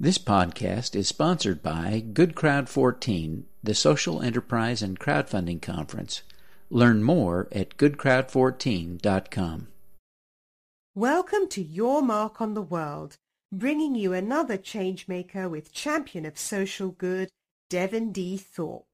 This 0.00 0.18
podcast 0.18 0.96
is 0.96 1.06
sponsored 1.06 1.62
by 1.62 2.00
Good 2.00 2.34
Crowd 2.34 2.68
14, 2.68 3.46
the 3.62 3.76
social 3.76 4.20
enterprise 4.20 4.82
and 4.82 4.98
crowdfunding 4.98 5.62
conference. 5.62 6.22
Learn 6.68 7.04
more 7.04 7.46
at 7.52 7.76
goodcrowd14.com. 7.76 9.68
Welcome 10.96 11.46
to 11.48 11.62
Your 11.62 12.02
Mark 12.02 12.40
on 12.40 12.54
the 12.54 12.62
World, 12.62 13.18
bringing 13.52 13.94
you 13.94 14.12
another 14.12 14.58
changemaker 14.58 15.48
with 15.48 15.70
champion 15.72 16.26
of 16.26 16.36
social 16.40 16.88
good, 16.88 17.28
Devin 17.70 18.10
D. 18.10 18.36
Thorpe. 18.36 18.93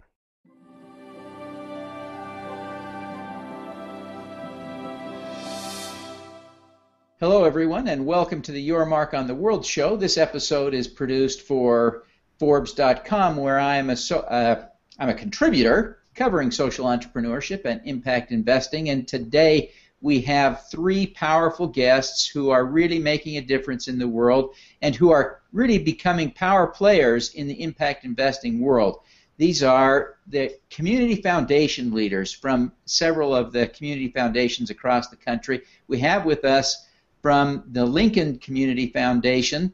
Hello, 7.20 7.44
everyone, 7.44 7.86
and 7.86 8.06
welcome 8.06 8.40
to 8.40 8.50
the 8.50 8.62
Your 8.62 8.86
Mark 8.86 9.12
on 9.12 9.26
the 9.26 9.34
World 9.34 9.66
show. 9.66 9.94
This 9.94 10.16
episode 10.16 10.72
is 10.72 10.88
produced 10.88 11.42
for 11.42 12.04
Forbes.com, 12.38 13.36
where 13.36 13.58
I 13.58 13.76
am 13.76 13.90
a 13.90 13.96
so, 13.96 14.20
uh, 14.20 14.68
I'm 14.98 15.10
a 15.10 15.14
contributor 15.14 15.98
covering 16.14 16.50
social 16.50 16.86
entrepreneurship 16.86 17.66
and 17.66 17.82
impact 17.84 18.32
investing. 18.32 18.88
And 18.88 19.06
today 19.06 19.72
we 20.00 20.22
have 20.22 20.66
three 20.70 21.08
powerful 21.08 21.66
guests 21.66 22.26
who 22.26 22.48
are 22.48 22.64
really 22.64 22.98
making 22.98 23.36
a 23.36 23.42
difference 23.42 23.86
in 23.86 23.98
the 23.98 24.08
world 24.08 24.54
and 24.80 24.94
who 24.94 25.10
are 25.10 25.42
really 25.52 25.76
becoming 25.76 26.30
power 26.30 26.68
players 26.68 27.34
in 27.34 27.46
the 27.46 27.62
impact 27.62 28.06
investing 28.06 28.60
world. 28.60 29.00
These 29.36 29.62
are 29.62 30.16
the 30.26 30.54
community 30.70 31.16
foundation 31.16 31.92
leaders 31.92 32.32
from 32.32 32.72
several 32.86 33.34
of 33.36 33.52
the 33.52 33.66
community 33.66 34.08
foundations 34.08 34.70
across 34.70 35.08
the 35.08 35.16
country. 35.16 35.60
We 35.86 35.98
have 35.98 36.24
with 36.24 36.46
us 36.46 36.86
from 37.22 37.64
the 37.70 37.84
Lincoln 37.84 38.38
Community 38.38 38.88
Foundation, 38.88 39.72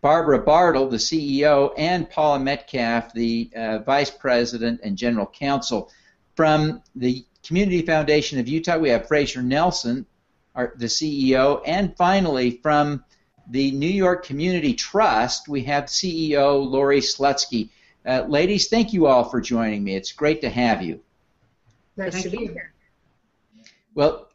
Barbara 0.00 0.40
Bartle, 0.40 0.88
the 0.88 0.96
CEO, 0.96 1.72
and 1.76 2.10
Paula 2.10 2.40
Metcalf, 2.40 3.12
the 3.12 3.50
uh, 3.54 3.78
Vice 3.78 4.10
President 4.10 4.80
and 4.82 4.96
General 4.96 5.26
Counsel. 5.26 5.90
From 6.34 6.82
the 6.96 7.24
Community 7.44 7.82
Foundation 7.82 8.38
of 8.40 8.48
Utah, 8.48 8.78
we 8.78 8.88
have 8.88 9.06
Fraser 9.06 9.42
Nelson, 9.42 10.06
our, 10.54 10.74
the 10.76 10.86
CEO, 10.86 11.62
and 11.66 11.96
finally 11.96 12.58
from 12.62 13.04
the 13.48 13.70
New 13.72 13.88
York 13.88 14.24
Community 14.24 14.74
Trust, 14.74 15.48
we 15.48 15.64
have 15.64 15.84
CEO 15.84 16.68
Lorie 16.68 17.00
Slutsky. 17.00 17.68
Uh, 18.04 18.24
ladies, 18.28 18.68
thank 18.68 18.92
you 18.92 19.06
all 19.06 19.24
for 19.24 19.40
joining 19.40 19.84
me. 19.84 19.94
It's 19.94 20.12
great 20.12 20.40
to 20.40 20.50
have 20.50 20.82
you. 20.82 21.00
Nice 21.96 22.22
to 22.22 22.30
be 22.30 22.46
here. 22.46 22.72
Well, 23.94 24.28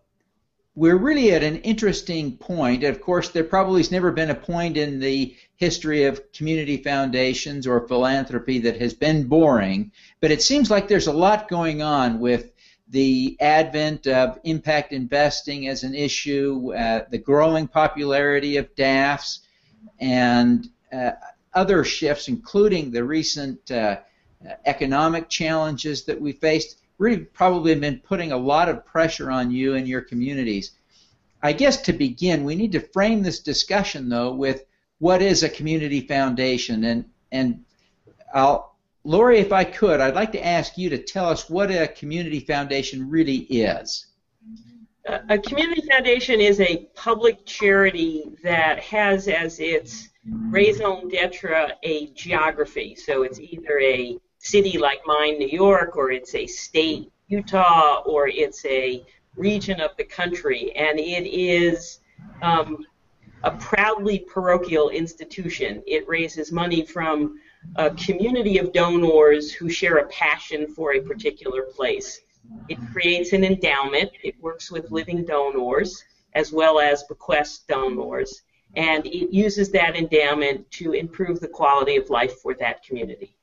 we're 0.77 0.95
really 0.95 1.31
at 1.33 1.41
an 1.41 1.55
interesting 1.61 2.37
point. 2.37 2.83
Of 2.83 3.01
course, 3.01 3.29
there 3.29 3.43
probably 3.43 3.79
has 3.79 3.91
never 3.91 4.11
been 4.11 4.29
a 4.29 4.35
point 4.35 4.77
in 4.77 4.99
the 4.99 5.35
history 5.55 6.03
of 6.03 6.31
community 6.33 6.77
foundations 6.77 7.65
or 7.65 7.87
philanthropy 7.87 8.59
that 8.59 8.79
has 8.79 8.93
been 8.93 9.27
boring, 9.27 9.91
but 10.21 10.29
it 10.29 10.43
seems 10.43 10.69
like 10.69 10.87
there's 10.87 11.07
a 11.07 11.11
lot 11.11 11.49
going 11.49 11.81
on 11.81 12.19
with 12.19 12.51
the 12.89 13.35
advent 13.39 14.05
of 14.05 14.39
impact 14.43 14.93
investing 14.93 15.67
as 15.67 15.83
an 15.83 15.95
issue, 15.95 16.71
uh, 16.75 17.05
the 17.09 17.17
growing 17.17 17.67
popularity 17.67 18.57
of 18.57 18.75
DAFs, 18.75 19.39
and 19.99 20.69
uh, 20.93 21.13
other 21.55 21.83
shifts, 21.83 22.27
including 22.27 22.91
the 22.91 23.03
recent 23.03 23.71
uh, 23.71 23.97
economic 24.67 25.27
challenges 25.27 26.05
that 26.05 26.21
we 26.21 26.33
faced 26.33 26.83
really 26.97 27.17
probably 27.17 27.75
been 27.75 27.99
putting 27.99 28.31
a 28.31 28.37
lot 28.37 28.69
of 28.69 28.85
pressure 28.85 29.31
on 29.31 29.51
you 29.51 29.75
and 29.75 29.87
your 29.87 30.01
communities. 30.01 30.71
I 31.43 31.53
guess 31.53 31.81
to 31.83 31.93
begin, 31.93 32.43
we 32.43 32.55
need 32.55 32.71
to 32.71 32.79
frame 32.79 33.21
this 33.21 33.39
discussion 33.39 34.09
though 34.09 34.33
with 34.33 34.63
what 34.99 35.21
is 35.21 35.43
a 35.43 35.49
community 35.49 36.01
foundation, 36.01 36.83
and 36.85 37.05
and 37.31 37.63
I'll, 38.33 38.75
Lorie, 39.03 39.39
if 39.39 39.53
I 39.53 39.63
could, 39.63 40.01
I'd 40.01 40.15
like 40.15 40.31
to 40.33 40.45
ask 40.45 40.77
you 40.77 40.89
to 40.89 40.97
tell 40.97 41.29
us 41.29 41.49
what 41.49 41.71
a 41.71 41.87
community 41.87 42.39
foundation 42.39 43.09
really 43.09 43.37
is. 43.37 44.07
A 45.29 45.37
community 45.37 45.81
foundation 45.89 46.41
is 46.41 46.59
a 46.59 46.89
public 46.93 47.45
charity 47.45 48.25
that 48.43 48.79
has 48.79 49.29
as 49.29 49.59
its 49.59 50.09
raison 50.25 51.07
d'etre 51.07 51.71
a 51.83 52.07
geography. 52.07 52.95
So 52.95 53.23
it's 53.23 53.39
either 53.39 53.79
a 53.79 54.17
city 54.47 54.77
like 54.77 55.01
mine, 55.05 55.37
New 55.37 55.47
York, 55.47 55.97
or 55.97 56.11
it's 56.11 56.33
a 56.35 56.47
state, 56.47 57.11
Utah, 57.27 58.01
or 58.05 58.27
it's 58.27 58.65
a 58.65 59.05
region 59.35 59.79
of 59.81 59.91
the 59.97 60.03
country, 60.03 60.71
and 60.75 60.99
it 60.99 61.27
is 61.27 61.99
um, 62.41 62.85
a 63.43 63.51
proudly 63.51 64.19
parochial 64.19 64.89
institution. 64.89 65.83
It 65.85 66.07
raises 66.07 66.51
money 66.51 66.85
from 66.85 67.39
a 67.75 67.91
community 67.91 68.57
of 68.57 68.73
donors 68.73 69.51
who 69.51 69.69
share 69.69 69.97
a 69.97 70.07
passion 70.07 70.67
for 70.73 70.93
a 70.93 71.01
particular 71.01 71.63
place. 71.63 72.21
It 72.69 72.77
creates 72.93 73.33
an 73.33 73.43
endowment. 73.43 74.09
It 74.23 74.35
works 74.41 74.71
with 74.71 74.89
living 74.91 75.25
donors 75.25 76.03
as 76.33 76.51
well 76.51 76.79
as 76.79 77.03
bequest 77.03 77.67
donors, 77.67 78.43
and 78.75 79.05
it 79.05 79.33
uses 79.33 79.71
that 79.71 79.95
endowment 79.95 80.69
to 80.71 80.93
improve 80.93 81.39
the 81.39 81.47
quality 81.47 81.95
of 81.97 82.09
life 82.09 82.39
for 82.41 82.53
that 82.55 82.83
community. 82.83 83.35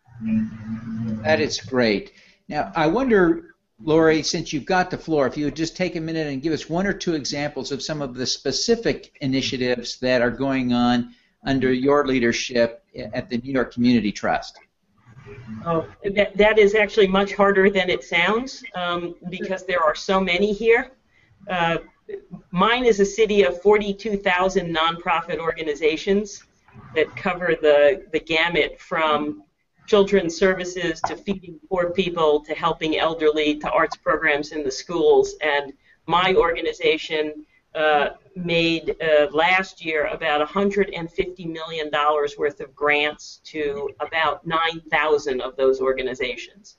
That 1.25 1.41
is 1.41 1.61
great. 1.61 2.13
Now, 2.49 2.71
I 2.77 2.87
wonder, 2.87 3.55
Lorie, 3.81 4.23
since 4.23 4.53
you've 4.53 4.67
got 4.67 4.91
the 4.91 4.99
floor, 4.99 5.27
if 5.27 5.37
you 5.37 5.47
would 5.47 5.57
just 5.57 5.77
take 5.77 5.97
a 5.97 6.01
minute 6.01 6.27
and 6.27 6.43
give 6.43 6.53
us 6.53 6.69
one 6.69 6.87
or 6.87 6.93
two 6.93 7.15
examples 7.15 7.73
of 7.73 7.83
some 7.83 8.03
of 8.03 8.15
the 8.15 8.27
specific 8.27 9.17
initiatives 9.23 9.99
that 10.01 10.21
are 10.21 10.31
going 10.31 10.75
on 10.75 11.15
under 11.47 11.73
your 11.73 12.07
leadership 12.07 12.85
at 13.15 13.31
the 13.31 13.39
New 13.39 13.53
York 13.53 13.73
Community 13.73 14.13
Trust. 14.13 14.59
Oh, 15.65 15.87
that, 16.05 16.37
that 16.37 16.59
is 16.59 16.75
actually 16.75 17.07
much 17.07 17.33
harder 17.33 17.71
than 17.71 17.89
it 17.89 18.05
sounds 18.05 18.63
um, 18.75 19.15
because 19.31 19.65
there 19.65 19.83
are 19.83 19.95
so 19.95 20.21
many 20.21 20.53
here. 20.53 20.93
Uh, 21.49 21.79
mine 22.51 22.85
is 22.85 23.01
a 23.01 23.05
city 23.05 23.43
of 23.45 23.63
42,000 23.63 24.75
nonprofit 24.75 25.39
organizations 25.39 26.45
that 26.95 27.15
cover 27.17 27.57
the, 27.61 28.05
the 28.13 28.21
gamut 28.21 28.79
from 28.79 29.44
children's 29.87 30.37
services 30.37 31.01
to 31.07 31.17
feeding 31.17 31.59
poor 31.69 31.91
people 31.91 32.41
to 32.41 32.55
helping 32.55 32.99
elderly 32.99 33.59
to 33.59 33.71
arts 33.71 33.97
programs 33.97 34.53
in 34.53 34.65
the 34.65 34.71
schools. 34.71 35.35
And 35.43 35.73
my 36.07 36.35
organization 36.35 37.45
uh, 37.75 38.11
made 38.37 38.97
uh, 39.03 39.27
last 39.33 39.85
year 39.85 40.07
about 40.07 40.47
$150 40.47 41.53
million 41.53 41.91
worth 42.39 42.61
of 42.61 42.75
grants 42.75 43.41
to 43.45 43.91
about 44.01 44.47
9,000 44.47 45.41
of 45.41 45.57
those 45.57 45.81
organizations. 45.81 46.77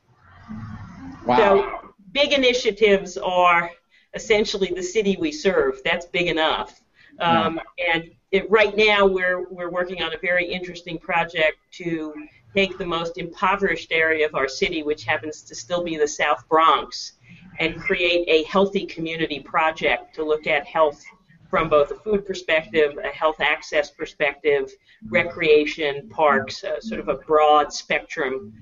Wow. 1.26 1.38
So 1.38 1.94
big 2.12 2.32
initiatives 2.32 3.18
are 3.18 3.72
essentially 4.14 4.72
the 4.74 4.84
city 4.84 5.18
we 5.20 5.32
serve. 5.32 5.82
That's 5.84 6.06
big 6.06 6.28
enough. 6.28 6.82
Um, 7.20 7.60
and 7.94 8.12
it, 8.32 8.50
right 8.50 8.76
now 8.76 9.06
we're, 9.06 9.48
we're 9.50 9.70
working 9.70 10.02
on 10.02 10.14
a 10.14 10.18
very 10.18 10.46
interesting 10.46 10.98
project 10.98 11.58
to 11.74 12.14
take 12.56 12.78
the 12.78 12.86
most 12.86 13.18
impoverished 13.18 13.92
area 13.92 14.26
of 14.26 14.34
our 14.36 14.48
city, 14.48 14.84
which 14.84 15.04
happens 15.04 15.42
to 15.44 15.54
still 15.54 15.84
be 15.84 15.98
the 15.98 16.08
South 16.08 16.48
Bronx, 16.48 17.14
and 17.60 17.78
create 17.78 18.28
a 18.28 18.44
healthy 18.44 18.86
community 18.86 19.40
project 19.40 20.16
to 20.16 20.24
look 20.24 20.48
at 20.48 20.66
health 20.66 21.04
from 21.50 21.70
both 21.70 21.92
a 21.92 21.96
food 21.96 22.26
perspective, 22.26 22.98
a 23.04 23.08
health 23.10 23.40
access 23.40 23.92
perspective, 23.92 24.72
recreation, 25.10 26.10
parks, 26.10 26.64
uh, 26.64 26.80
sort 26.82 27.00
of 27.00 27.08
a 27.08 27.16
broad 27.16 27.72
spectrum 27.72 28.54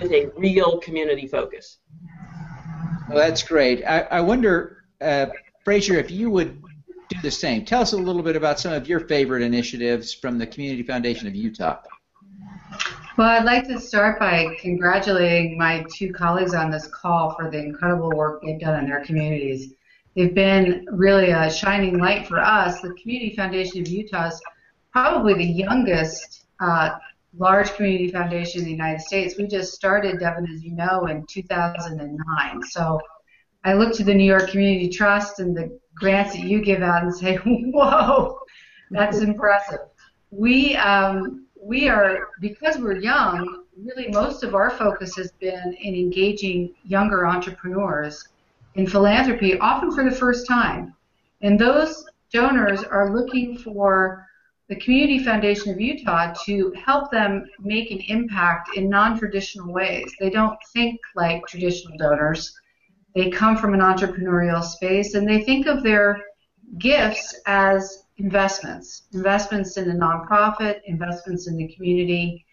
with 0.00 0.12
a 0.12 0.30
real 0.36 0.78
community 0.78 1.26
focus. 1.26 1.78
Well, 3.08 3.18
that's 3.18 3.42
great. 3.42 3.84
I, 3.84 4.00
I 4.00 4.20
wonder, 4.20 4.84
uh, 5.00 5.26
if 5.66 6.10
you 6.10 6.30
would 6.30 6.62
do 7.08 7.20
the 7.22 7.30
same. 7.30 7.64
Tell 7.64 7.82
us 7.82 7.92
a 7.92 7.96
little 7.96 8.22
bit 8.22 8.36
about 8.36 8.58
some 8.58 8.72
of 8.72 8.88
your 8.88 9.00
favorite 9.00 9.42
initiatives 9.42 10.14
from 10.14 10.38
the 10.38 10.46
Community 10.46 10.82
Foundation 10.82 11.26
of 11.26 11.34
Utah. 11.34 11.78
Well, 13.18 13.30
I'd 13.30 13.44
like 13.44 13.66
to 13.66 13.80
start 13.80 14.20
by 14.20 14.54
congratulating 14.60 15.58
my 15.58 15.84
two 15.92 16.12
colleagues 16.12 16.54
on 16.54 16.70
this 16.70 16.86
call 16.86 17.34
for 17.34 17.50
the 17.50 17.58
incredible 17.58 18.10
work 18.10 18.40
they've 18.40 18.60
done 18.60 18.78
in 18.78 18.88
their 18.88 19.04
communities. 19.04 19.74
They've 20.14 20.32
been 20.32 20.86
really 20.92 21.30
a 21.30 21.50
shining 21.50 21.98
light 21.98 22.28
for 22.28 22.38
us. 22.38 22.80
The 22.80 22.94
Community 22.94 23.34
Foundation 23.34 23.80
of 23.80 23.88
Utah 23.88 24.28
is 24.28 24.40
probably 24.92 25.34
the 25.34 25.44
youngest 25.44 26.44
uh, 26.60 26.90
large 27.36 27.74
community 27.74 28.08
foundation 28.12 28.60
in 28.60 28.66
the 28.66 28.70
United 28.70 29.00
States. 29.00 29.36
We 29.36 29.48
just 29.48 29.74
started, 29.74 30.20
Devin, 30.20 30.46
as 30.54 30.62
you 30.62 30.76
know, 30.76 31.06
in 31.06 31.26
2009. 31.26 32.62
So 32.68 33.00
I 33.64 33.72
look 33.72 33.96
to 33.96 34.04
the 34.04 34.14
New 34.14 34.26
York 34.26 34.48
Community 34.48 34.88
Trust 34.88 35.40
and 35.40 35.56
the 35.56 35.76
grants 35.96 36.36
that 36.36 36.44
you 36.44 36.62
give 36.62 36.82
out 36.82 37.02
and 37.02 37.12
say, 37.12 37.34
whoa, 37.44 38.38
that's 38.92 39.18
impressive. 39.18 39.80
We 40.30 40.76
um, 40.76 41.47
we 41.62 41.88
are, 41.88 42.28
because 42.40 42.78
we're 42.78 42.98
young, 42.98 43.64
really 43.76 44.08
most 44.08 44.42
of 44.42 44.54
our 44.54 44.70
focus 44.70 45.16
has 45.16 45.32
been 45.32 45.76
in 45.80 45.94
engaging 45.94 46.74
younger 46.84 47.26
entrepreneurs 47.26 48.28
in 48.74 48.86
philanthropy, 48.86 49.58
often 49.58 49.90
for 49.92 50.04
the 50.04 50.14
first 50.14 50.46
time. 50.46 50.94
And 51.42 51.58
those 51.58 52.06
donors 52.32 52.82
are 52.84 53.12
looking 53.12 53.58
for 53.58 54.26
the 54.68 54.76
Community 54.76 55.24
Foundation 55.24 55.72
of 55.72 55.80
Utah 55.80 56.34
to 56.44 56.72
help 56.72 57.10
them 57.10 57.46
make 57.58 57.90
an 57.90 58.00
impact 58.08 58.76
in 58.76 58.88
non-traditional 58.88 59.72
ways. 59.72 60.12
They 60.20 60.30
don't 60.30 60.58
think 60.72 61.00
like 61.16 61.46
traditional 61.46 61.96
donors. 61.96 62.54
They 63.14 63.30
come 63.30 63.56
from 63.56 63.72
an 63.72 63.80
entrepreneurial 63.80 64.62
space 64.62 65.14
and 65.14 65.26
they 65.26 65.42
think 65.42 65.66
of 65.66 65.82
their 65.82 66.22
gifts 66.78 67.34
as 67.46 68.04
investments, 68.18 69.04
investments 69.12 69.76
in 69.76 69.88
the 69.88 69.94
nonprofit, 69.94 70.80
investments 70.86 71.46
in 71.48 71.56
the 71.56 71.68
community. 71.74 72.44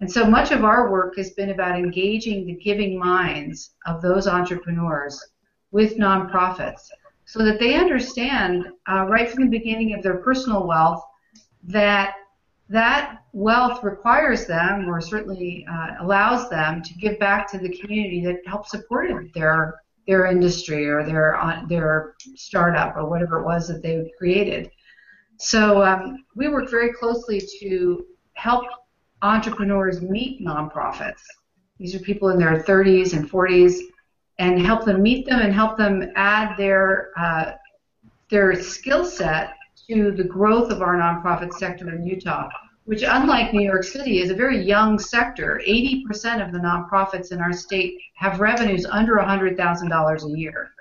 And 0.00 0.10
so 0.10 0.24
much 0.24 0.52
of 0.52 0.64
our 0.64 0.90
work 0.90 1.16
has 1.16 1.30
been 1.30 1.50
about 1.50 1.78
engaging 1.78 2.46
the 2.46 2.54
giving 2.54 2.98
minds 2.98 3.74
of 3.86 4.00
those 4.00 4.28
entrepreneurs 4.28 5.32
with 5.72 5.96
nonprofits 5.96 6.88
so 7.24 7.44
that 7.44 7.58
they 7.58 7.74
understand 7.74 8.68
uh, 8.90 9.04
right 9.04 9.28
from 9.28 9.44
the 9.44 9.58
beginning 9.58 9.94
of 9.94 10.02
their 10.02 10.18
personal 10.18 10.66
wealth 10.66 11.02
that 11.64 12.14
that 12.70 13.22
wealth 13.32 13.82
requires 13.82 14.46
them 14.46 14.88
or 14.88 15.00
certainly 15.00 15.66
uh, 15.70 15.94
allows 16.00 16.50
them 16.50 16.82
to 16.82 16.94
give 16.94 17.18
back 17.18 17.50
to 17.50 17.58
the 17.58 17.78
community 17.78 18.22
that 18.24 18.36
helped 18.46 18.68
support 18.68 19.10
their 19.34 19.74
their 20.06 20.26
industry 20.26 20.88
or 20.88 21.04
their 21.04 21.36
uh, 21.36 21.64
their 21.66 22.14
startup 22.34 22.96
or 22.96 23.08
whatever 23.08 23.40
it 23.40 23.44
was 23.44 23.68
that 23.68 23.82
they 23.82 24.10
created. 24.16 24.70
So 25.38 25.82
um, 25.82 26.24
we 26.34 26.48
work 26.48 26.68
very 26.68 26.92
closely 26.92 27.40
to 27.60 28.06
help 28.34 28.64
entrepreneurs 29.22 30.00
meet 30.00 30.40
nonprofits. 30.40 31.22
These 31.78 31.94
are 31.94 32.00
people 32.00 32.30
in 32.30 32.38
their 32.38 32.62
30s 32.62 33.16
and 33.16 33.30
40s, 33.30 33.78
and 34.40 34.60
help 34.60 34.84
them 34.84 35.02
meet 35.02 35.26
them 35.26 35.40
and 35.40 35.52
help 35.52 35.78
them 35.78 36.10
add 36.16 36.56
their 36.56 37.10
uh, 37.16 37.52
their 38.30 38.60
skill 38.60 39.04
set 39.04 39.54
to 39.88 40.10
the 40.10 40.24
growth 40.24 40.70
of 40.70 40.82
our 40.82 40.96
nonprofit 40.96 41.52
sector 41.54 41.88
in 41.94 42.04
Utah, 42.04 42.48
which, 42.84 43.02
unlike 43.06 43.54
New 43.54 43.62
York 43.62 43.84
City, 43.84 44.20
is 44.20 44.30
a 44.30 44.34
very 44.34 44.60
young 44.60 44.98
sector. 44.98 45.60
80% 45.66 46.44
of 46.44 46.52
the 46.52 46.58
nonprofits 46.58 47.32
in 47.32 47.40
our 47.40 47.52
state 47.52 47.98
have 48.14 48.40
revenues 48.40 48.84
under 48.84 49.14
$100,000 49.14 50.24
a 50.24 50.38
year. 50.38 50.72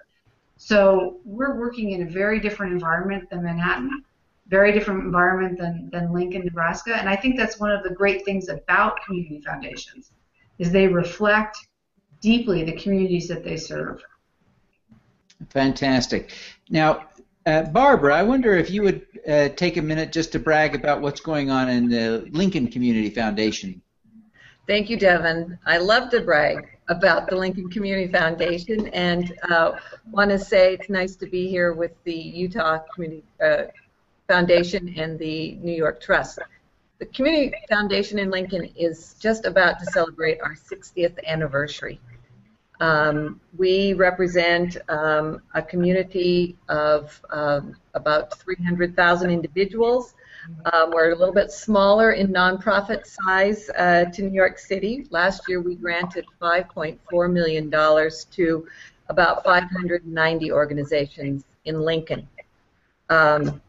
So 0.57 1.19
we're 1.23 1.57
working 1.57 1.91
in 1.91 2.01
a 2.01 2.09
very 2.09 2.39
different 2.39 2.73
environment 2.73 3.29
than 3.29 3.43
Manhattan, 3.43 4.03
very 4.47 4.71
different 4.71 5.03
environment 5.03 5.57
than, 5.57 5.89
than 5.91 6.13
Lincoln, 6.13 6.43
Nebraska, 6.45 6.95
and 6.95 7.09
I 7.09 7.15
think 7.15 7.37
that's 7.37 7.59
one 7.59 7.71
of 7.71 7.83
the 7.83 7.89
great 7.89 8.23
things 8.25 8.49
about 8.49 9.03
community 9.05 9.41
foundations, 9.41 10.11
is 10.57 10.71
they 10.71 10.87
reflect 10.87 11.57
deeply 12.21 12.63
the 12.63 12.73
communities 12.73 13.27
that 13.27 13.43
they 13.43 13.57
serve. 13.57 14.01
Fantastic. 15.49 16.31
Now, 16.69 17.05
uh, 17.45 17.63
Barbara, 17.63 18.15
I 18.15 18.23
wonder 18.23 18.55
if 18.55 18.69
you 18.69 18.81
would 18.83 19.05
uh, 19.27 19.49
take 19.49 19.77
a 19.77 19.81
minute 19.81 20.11
just 20.11 20.31
to 20.33 20.39
brag 20.39 20.75
about 20.75 21.01
what's 21.01 21.21
going 21.21 21.49
on 21.51 21.69
in 21.69 21.89
the 21.89 22.27
Lincoln 22.31 22.67
Community 22.67 23.09
Foundation. 23.09 23.81
Thank 24.67 24.89
you, 24.89 24.97
Devin. 24.97 25.57
I 25.65 25.77
love 25.77 26.09
to 26.09 26.21
brag 26.21 26.77
about 26.89 27.29
the 27.29 27.35
Lincoln 27.37 27.69
Community 27.69 28.11
Foundation 28.11 28.87
and 28.87 29.33
uh, 29.49 29.73
want 30.11 30.29
to 30.31 30.39
say 30.39 30.73
it's 30.73 30.89
nice 30.89 31.15
to 31.17 31.27
be 31.27 31.47
here 31.47 31.73
with 31.73 31.91
the 32.03 32.13
Utah 32.13 32.79
Community 32.93 33.23
uh, 33.41 33.63
Foundation 34.27 34.93
and 34.97 35.17
the 35.17 35.55
New 35.61 35.75
York 35.75 36.01
Trust. 36.01 36.39
The 36.99 37.05
Community 37.05 37.53
Foundation 37.69 38.19
in 38.19 38.29
Lincoln 38.29 38.65
is 38.75 39.15
just 39.19 39.45
about 39.45 39.79
to 39.79 39.85
celebrate 39.85 40.41
our 40.41 40.55
60th 40.55 41.23
anniversary. 41.25 41.99
Um, 42.79 43.39
we 43.57 43.93
represent 43.93 44.77
um, 44.89 45.41
a 45.53 45.61
community 45.61 46.55
of 46.69 47.19
um, 47.29 47.75
about 47.93 48.37
300,000 48.39 49.31
individuals. 49.31 50.13
Um, 50.71 50.91
we're 50.91 51.11
a 51.11 51.15
little 51.15 51.33
bit 51.33 51.51
smaller 51.51 52.11
in 52.11 52.27
nonprofit 52.27 53.05
size 53.05 53.69
uh, 53.77 54.05
to 54.13 54.21
New 54.21 54.33
York 54.33 54.59
City. 54.59 55.07
Last 55.09 55.47
year 55.47 55.61
we 55.61 55.75
granted 55.75 56.25
$5.4 56.41 57.31
million 57.31 57.71
to 58.31 58.67
about 59.09 59.43
590 59.43 60.51
organizations 60.51 61.43
in 61.65 61.81
Lincoln. 61.81 62.27
Um, 63.09 63.61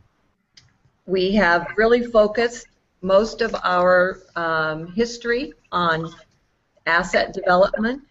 we 1.08 1.32
have 1.32 1.72
really 1.76 2.04
focused 2.04 2.66
most 3.00 3.40
of 3.40 3.56
our 3.64 4.20
um, 4.36 4.92
history 4.92 5.54
on 5.72 6.12
asset 6.86 7.32
development 7.32 8.02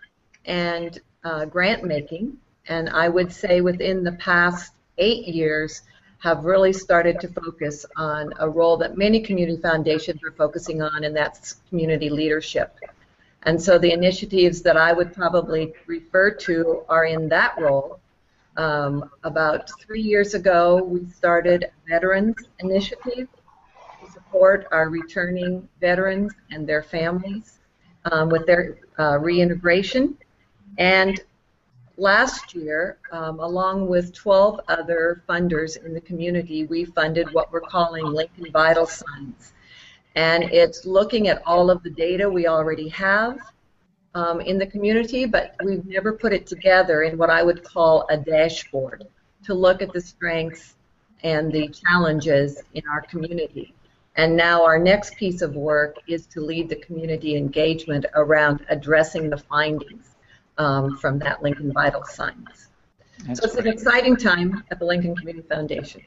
and 0.46 1.00
uh, 1.24 1.46
grant 1.46 1.84
making, 1.84 2.36
and 2.68 2.90
I 2.90 3.08
would 3.08 3.32
say 3.32 3.62
within 3.62 4.04
the 4.04 4.14
past 4.14 4.74
eight 4.98 5.28
years 5.28 5.84
have 6.20 6.46
really 6.46 6.74
started 6.74 7.20
to 7.20 7.28
focus 7.28 7.86
on 7.96 8.34
a 8.40 8.50
role 8.50 8.78
that 8.78 8.98
many 8.98 9.20
community 9.20 9.62
foundations 9.62 10.24
are 10.24 10.32
focusing 10.32 10.82
on, 10.82 11.04
and 11.04 11.16
that's 11.16 11.58
community 11.70 12.10
leadership. 12.10 12.80
And 13.44 13.62
so 13.62 13.78
the 13.78 13.92
initiatives 13.92 14.64
that 14.64 14.76
I 14.76 14.92
would 14.92 15.14
probably 15.14 15.74
refer 15.86 16.32
to 16.32 16.84
are 16.90 17.06
in 17.06 17.30
that 17.30 17.54
role. 17.60 18.00
Um, 18.58 19.12
about 19.24 19.70
three 19.80 20.02
years 20.02 20.34
ago, 20.34 20.84
we 20.84 21.08
started 21.10 21.66
a 21.66 21.90
Veterans 21.90 22.38
Initiative 22.60 23.28
to 24.02 24.12
support 24.12 24.68
our 24.72 24.90
returning 24.90 25.70
veterans 25.80 26.34
and 26.50 26.68
their 26.68 26.82
families 26.82 27.60
um, 28.12 28.30
with 28.30 28.48
their 28.48 28.80
uh, 28.98 29.20
reintegration. 29.20 30.18
And 30.80 31.20
last 31.98 32.56
year, 32.56 32.98
um, 33.12 33.40
along 33.40 33.88
with 33.88 34.12
12 34.14 34.62
other 34.68 35.22
funders 35.30 35.84
in 35.86 35.94
the 35.94 36.02
community, 36.02 36.66
we 36.66 36.86
funded 36.86 37.32
what 37.34 37.52
we're 37.52 37.62
calling 37.62 38.06
Lincoln 38.06 38.52
Vital 38.52 38.88
Signs. 38.88 39.54
And 40.16 40.46
it's 40.46 40.84
looking 40.84 41.28
at 41.28 41.44
all 41.46 41.70
of 41.70 41.84
the 41.84 41.92
data 41.92 42.28
we 42.28 42.48
already 42.48 42.90
have 42.90 43.38
um, 44.16 44.42
in 44.42 44.58
the 44.58 44.66
community, 44.66 45.26
but 45.26 45.56
we've 45.64 45.86
never 45.86 46.14
put 46.14 46.34
it 46.34 46.48
together 46.48 47.04
in 47.04 47.18
what 47.18 47.30
I 47.30 47.44
would 47.44 47.64
call 47.64 48.06
a 48.10 48.18
dashboard 48.18 49.08
to 49.44 49.54
look 49.54 49.82
at 49.82 49.94
the 49.94 50.02
strengths 50.02 50.76
and 51.24 51.52
the 51.52 51.68
challenges 51.70 52.62
in 52.74 52.84
our 52.92 53.02
community. 53.02 53.74
And 54.16 54.36
now 54.36 54.66
our 54.66 54.80
next 54.80 55.16
piece 55.16 55.42
of 55.42 55.56
work 55.56 55.98
is 56.08 56.26
to 56.28 56.42
lead 56.42 56.70
the 56.70 56.76
community 56.78 57.36
engagement 57.36 58.06
around 58.16 58.66
addressing 58.70 59.30
the 59.30 59.38
findings 59.38 60.16
um, 60.58 60.98
from 60.98 61.20
that 61.20 61.44
Lincoln 61.44 61.72
Vital 61.72 62.04
Signs. 62.04 62.70
That's 63.26 63.40
so 63.40 63.46
it's 63.46 63.54
great. 63.54 63.68
an 63.68 63.74
exciting 63.74 64.16
time 64.16 64.64
at 64.72 64.80
the 64.80 64.86
Lincoln 64.86 65.16
Community 65.16 65.48
Foundation. 65.48 66.02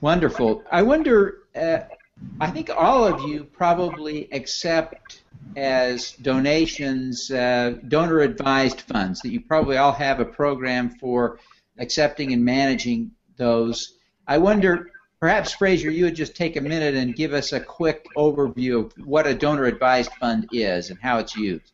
Wonderful. 0.00 0.62
I 0.70 0.82
wonder, 0.82 1.38
uh, 1.54 1.80
I 2.40 2.50
think 2.50 2.70
all 2.70 3.04
of 3.04 3.28
you 3.28 3.44
probably 3.44 4.28
accept 4.32 5.22
as 5.56 6.12
donations 6.12 7.30
uh, 7.30 7.76
donor 7.88 8.20
advised 8.20 8.82
funds, 8.82 9.20
that 9.20 9.30
you 9.30 9.40
probably 9.40 9.76
all 9.76 9.92
have 9.92 10.20
a 10.20 10.24
program 10.24 10.90
for 10.90 11.38
accepting 11.78 12.32
and 12.32 12.44
managing 12.44 13.10
those. 13.36 13.98
I 14.26 14.38
wonder, 14.38 14.90
perhaps 15.20 15.52
Fraser, 15.52 15.90
you 15.90 16.04
would 16.04 16.14
just 16.14 16.36
take 16.36 16.56
a 16.56 16.60
minute 16.60 16.94
and 16.94 17.14
give 17.14 17.32
us 17.32 17.52
a 17.52 17.60
quick 17.60 18.06
overview 18.16 18.86
of 18.86 18.92
what 19.04 19.26
a 19.26 19.34
donor 19.34 19.64
advised 19.64 20.12
fund 20.20 20.48
is 20.52 20.90
and 20.90 20.98
how 21.00 21.18
it's 21.18 21.36
used. 21.36 21.72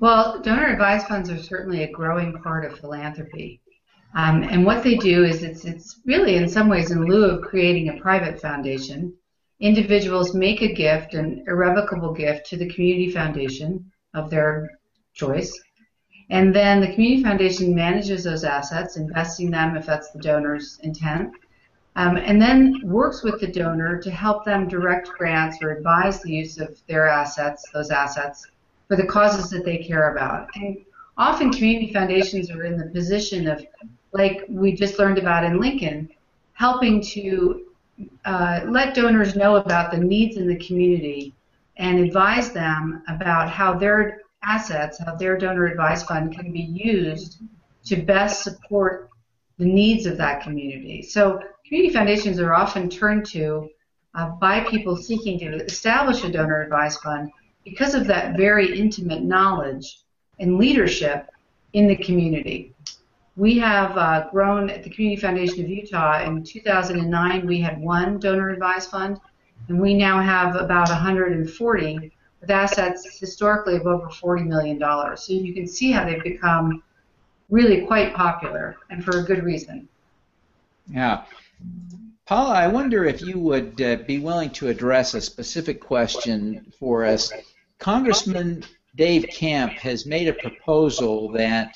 Well, 0.00 0.40
donor 0.40 0.68
advised 0.68 1.06
funds 1.06 1.28
are 1.30 1.42
certainly 1.42 1.82
a 1.82 1.90
growing 1.90 2.32
part 2.42 2.64
of 2.64 2.78
philanthropy. 2.78 3.60
Um, 4.14 4.42
and 4.42 4.66
what 4.66 4.82
they 4.82 4.96
do 4.96 5.24
is 5.24 5.42
it's, 5.42 5.64
it's 5.64 6.00
really, 6.04 6.36
in 6.36 6.48
some 6.48 6.68
ways, 6.68 6.90
in 6.90 7.04
lieu 7.04 7.24
of 7.24 7.42
creating 7.42 7.88
a 7.88 8.00
private 8.00 8.40
foundation, 8.40 9.14
individuals 9.60 10.34
make 10.34 10.62
a 10.62 10.74
gift, 10.74 11.14
an 11.14 11.44
irrevocable 11.46 12.12
gift, 12.12 12.46
to 12.46 12.56
the 12.56 12.68
community 12.68 13.10
foundation 13.10 13.90
of 14.14 14.30
their 14.30 14.70
choice. 15.14 15.56
And 16.30 16.54
then 16.54 16.80
the 16.80 16.92
community 16.92 17.22
foundation 17.22 17.74
manages 17.74 18.24
those 18.24 18.44
assets, 18.44 18.96
investing 18.96 19.50
them 19.50 19.76
if 19.76 19.86
that's 19.86 20.10
the 20.10 20.20
donor's 20.20 20.78
intent, 20.82 21.32
um, 21.96 22.16
and 22.16 22.40
then 22.40 22.80
works 22.84 23.22
with 23.22 23.40
the 23.40 23.48
donor 23.48 24.00
to 24.00 24.10
help 24.10 24.44
them 24.44 24.68
direct 24.68 25.08
grants 25.08 25.58
or 25.60 25.70
advise 25.70 26.20
the 26.20 26.32
use 26.32 26.58
of 26.58 26.80
their 26.86 27.08
assets, 27.08 27.64
those 27.74 27.90
assets, 27.90 28.46
for 28.86 28.96
the 28.96 29.06
causes 29.06 29.50
that 29.50 29.64
they 29.64 29.78
care 29.78 30.12
about. 30.12 30.48
And 30.54 30.78
often 31.18 31.52
community 31.52 31.92
foundations 31.92 32.50
are 32.50 32.64
in 32.64 32.78
the 32.78 32.86
position 32.86 33.48
of, 33.48 33.66
like 34.12 34.44
we 34.48 34.72
just 34.72 34.98
learned 34.98 35.18
about 35.18 35.44
in 35.44 35.60
Lincoln, 35.60 36.08
helping 36.54 37.00
to 37.02 37.66
uh, 38.24 38.60
let 38.66 38.94
donors 38.94 39.36
know 39.36 39.56
about 39.56 39.90
the 39.90 39.98
needs 39.98 40.36
in 40.36 40.46
the 40.48 40.56
community 40.56 41.34
and 41.76 41.98
advise 42.00 42.52
them 42.52 43.02
about 43.08 43.48
how 43.48 43.74
their 43.74 44.20
assets, 44.42 44.98
how 45.04 45.14
their 45.14 45.36
donor 45.36 45.66
advice 45.66 46.02
fund 46.02 46.34
can 46.34 46.52
be 46.52 46.60
used 46.60 47.38
to 47.84 47.96
best 47.96 48.42
support 48.42 49.10
the 49.58 49.64
needs 49.64 50.06
of 50.06 50.16
that 50.16 50.42
community. 50.42 51.02
So 51.02 51.40
community 51.66 51.92
foundations 51.92 52.38
are 52.40 52.54
often 52.54 52.88
turned 52.88 53.26
to 53.26 53.68
uh, 54.14 54.30
by 54.40 54.64
people 54.64 54.96
seeking 54.96 55.38
to 55.38 55.64
establish 55.64 56.24
a 56.24 56.32
donor 56.32 56.62
advice 56.62 56.96
fund 56.98 57.30
because 57.64 57.94
of 57.94 58.06
that 58.06 58.36
very 58.36 58.78
intimate 58.78 59.22
knowledge 59.22 60.00
and 60.38 60.58
leadership 60.58 61.28
in 61.74 61.86
the 61.86 61.96
community. 61.96 62.74
We 63.40 63.56
have 63.56 63.96
uh, 63.96 64.28
grown 64.30 64.68
at 64.68 64.84
the 64.84 64.90
Community 64.90 65.18
Foundation 65.18 65.64
of 65.64 65.70
Utah. 65.70 66.22
In 66.24 66.44
2009, 66.44 67.46
we 67.46 67.58
had 67.58 67.80
one 67.80 68.20
donor 68.20 68.50
advised 68.50 68.90
fund, 68.90 69.18
and 69.68 69.80
we 69.80 69.94
now 69.94 70.20
have 70.20 70.56
about 70.56 70.90
140 70.90 72.12
with 72.42 72.50
assets 72.50 73.18
historically 73.18 73.76
of 73.76 73.86
over 73.86 74.08
$40 74.08 74.46
million. 74.46 75.16
So 75.16 75.32
you 75.32 75.54
can 75.54 75.66
see 75.66 75.90
how 75.90 76.04
they've 76.04 76.22
become 76.22 76.82
really 77.48 77.86
quite 77.86 78.12
popular, 78.12 78.76
and 78.90 79.02
for 79.02 79.20
a 79.20 79.22
good 79.22 79.42
reason. 79.42 79.88
Yeah. 80.90 81.24
Paula, 82.26 82.52
I 82.52 82.66
wonder 82.66 83.06
if 83.06 83.22
you 83.22 83.38
would 83.38 83.80
uh, 83.80 83.96
be 84.06 84.18
willing 84.18 84.50
to 84.50 84.68
address 84.68 85.14
a 85.14 85.20
specific 85.22 85.80
question 85.80 86.70
for 86.78 87.06
us. 87.06 87.32
Congressman 87.78 88.64
Dave 88.96 89.28
Camp 89.30 89.72
has 89.72 90.04
made 90.04 90.28
a 90.28 90.34
proposal 90.34 91.30
that 91.32 91.72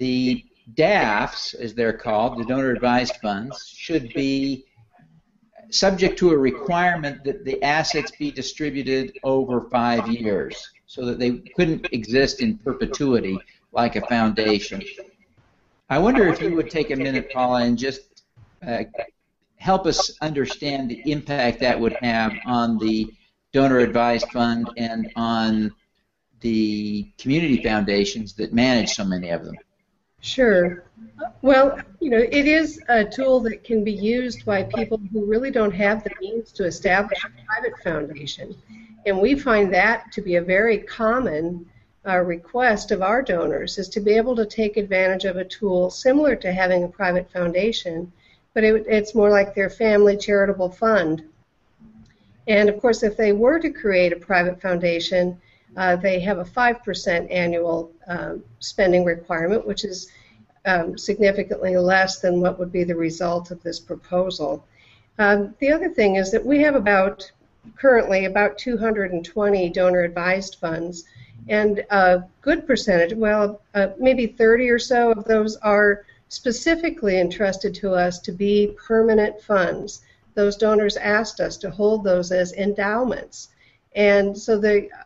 the 0.00 0.44
DAFs, 0.74 1.54
as 1.54 1.74
they're 1.74 1.92
called, 1.92 2.38
the 2.38 2.44
donor 2.44 2.70
advised 2.70 3.16
funds, 3.22 3.68
should 3.76 4.12
be 4.14 4.64
subject 5.68 6.18
to 6.18 6.30
a 6.30 6.36
requirement 6.36 7.22
that 7.22 7.44
the 7.44 7.62
assets 7.62 8.10
be 8.18 8.30
distributed 8.30 9.16
over 9.22 9.68
five 9.68 10.08
years 10.08 10.70
so 10.86 11.04
that 11.04 11.18
they 11.18 11.38
couldn't 11.54 11.86
exist 11.92 12.40
in 12.40 12.58
perpetuity 12.58 13.38
like 13.72 13.94
a 13.94 14.00
foundation. 14.06 14.82
I 15.90 15.98
wonder 15.98 16.26
if 16.28 16.40
you 16.40 16.54
would 16.56 16.70
take 16.70 16.90
a 16.90 16.96
minute, 16.96 17.30
Paula, 17.32 17.62
and 17.62 17.76
just 17.76 18.24
uh, 18.66 18.84
help 19.56 19.86
us 19.86 20.16
understand 20.22 20.90
the 20.90 21.02
impact 21.12 21.60
that 21.60 21.78
would 21.78 21.92
have 22.00 22.32
on 22.46 22.78
the 22.78 23.12
donor 23.52 23.78
advised 23.78 24.28
fund 24.30 24.68
and 24.76 25.12
on 25.14 25.72
the 26.40 27.12
community 27.18 27.62
foundations 27.62 28.32
that 28.34 28.54
manage 28.54 28.90
so 28.90 29.04
many 29.04 29.28
of 29.28 29.44
them. 29.44 29.56
Sure. 30.20 30.84
Well, 31.42 31.80
you 32.00 32.10
know, 32.10 32.18
it 32.18 32.46
is 32.46 32.80
a 32.88 33.04
tool 33.04 33.40
that 33.40 33.64
can 33.64 33.84
be 33.84 33.92
used 33.92 34.44
by 34.44 34.62
people 34.64 35.00
who 35.12 35.24
really 35.24 35.50
don't 35.50 35.72
have 35.72 36.04
the 36.04 36.10
means 36.20 36.52
to 36.52 36.64
establish 36.64 37.24
a 37.24 37.30
private 37.46 37.78
foundation. 37.82 38.54
And 39.06 39.18
we 39.18 39.34
find 39.34 39.72
that 39.72 40.12
to 40.12 40.22
be 40.22 40.36
a 40.36 40.42
very 40.42 40.78
common 40.78 41.66
uh, 42.06 42.18
request 42.18 42.90
of 42.90 43.02
our 43.02 43.22
donors 43.22 43.78
is 43.78 43.88
to 43.90 44.00
be 44.00 44.12
able 44.12 44.36
to 44.36 44.46
take 44.46 44.76
advantage 44.76 45.24
of 45.24 45.36
a 45.36 45.44
tool 45.44 45.90
similar 45.90 46.36
to 46.36 46.52
having 46.52 46.84
a 46.84 46.88
private 46.88 47.30
foundation, 47.30 48.10
but 48.54 48.64
it, 48.64 48.86
it's 48.86 49.14
more 49.14 49.30
like 49.30 49.54
their 49.54 49.70
family 49.70 50.16
charitable 50.16 50.70
fund. 50.70 51.22
And 52.48 52.68
of 52.68 52.80
course, 52.80 53.02
if 53.02 53.16
they 53.16 53.32
were 53.32 53.58
to 53.58 53.70
create 53.70 54.12
a 54.12 54.16
private 54.16 54.60
foundation, 54.60 55.40
uh, 55.76 55.96
they 55.96 56.20
have 56.20 56.38
a 56.38 56.44
5% 56.44 57.30
annual 57.30 57.92
um, 58.06 58.42
spending 58.58 59.04
requirement, 59.04 59.66
which 59.66 59.84
is 59.84 60.10
um, 60.66 60.98
significantly 60.98 61.76
less 61.76 62.20
than 62.20 62.40
what 62.40 62.58
would 62.58 62.72
be 62.72 62.84
the 62.84 62.94
result 62.94 63.50
of 63.50 63.62
this 63.62 63.80
proposal. 63.80 64.64
Um, 65.18 65.54
the 65.58 65.70
other 65.72 65.88
thing 65.88 66.16
is 66.16 66.30
that 66.32 66.44
we 66.44 66.60
have 66.62 66.74
about, 66.74 67.30
currently, 67.76 68.24
about 68.24 68.58
220 68.58 69.70
donor 69.70 70.02
advised 70.02 70.56
funds 70.60 71.04
and 71.48 71.84
a 71.90 72.24
good 72.42 72.66
percentage, 72.66 73.14
well, 73.14 73.60
uh, 73.74 73.88
maybe 73.98 74.26
30 74.26 74.68
or 74.68 74.78
so 74.78 75.12
of 75.12 75.24
those 75.24 75.56
are 75.56 76.04
specifically 76.28 77.18
entrusted 77.18 77.74
to 77.74 77.92
us 77.92 78.18
to 78.20 78.32
be 78.32 78.74
permanent 78.86 79.40
funds. 79.40 80.02
Those 80.34 80.56
donors 80.56 80.96
asked 80.96 81.40
us 81.40 81.56
to 81.58 81.70
hold 81.70 82.04
those 82.04 82.30
as 82.30 82.52
endowments. 82.52 83.48
And 83.94 84.38
so 84.38 84.60